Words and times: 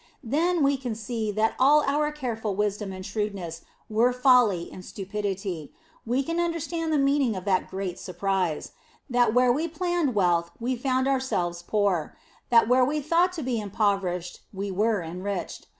Then 0.23 0.63
we 0.63 0.77
can 0.77 0.95
see 0.95 1.31
that 1.33 1.53
all 1.59 1.83
our 1.83 2.11
careful 2.11 2.55
wisdom 2.55 2.91
and 2.91 3.05
shrewdness 3.05 3.61
were 3.87 4.11
folly 4.11 4.67
and 4.73 4.83
stupidity; 4.83 5.71
and 6.03 6.11
we 6.11 6.23
can 6.23 6.39
understand 6.39 6.91
the 6.91 6.97
meaning 6.97 7.35
of 7.35 7.45
that 7.45 7.67
Great 7.69 7.99
Surprise 7.99 8.71
that 9.11 9.35
where 9.35 9.51
we 9.51 9.67
planned 9.67 10.15
wealth 10.15 10.49
we 10.59 10.75
found 10.75 11.07
ourselves 11.07 11.61
poor; 11.61 12.17
that 12.49 12.67
where 12.67 12.83
we 12.83 12.99
thought 12.99 13.31
to 13.33 13.43
be 13.43 13.61
impoverished 13.61 14.39
we 14.51 14.71
were 14.71 15.03
enriched. 15.03 15.67